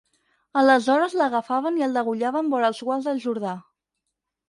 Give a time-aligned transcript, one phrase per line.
[0.61, 3.57] Aleshores l'agafaven i el degollaven vora els guals del Jordà.